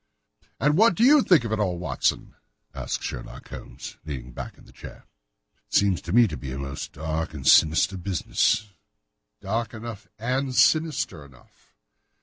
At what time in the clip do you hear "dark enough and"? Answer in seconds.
9.41-10.55